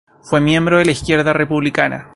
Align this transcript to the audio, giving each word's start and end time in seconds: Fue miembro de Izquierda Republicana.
Fue 0.23 0.41
miembro 0.41 0.79
de 0.79 0.91
Izquierda 0.91 1.31
Republicana. 1.31 2.09